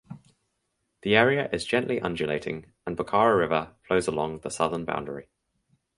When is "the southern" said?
4.39-4.83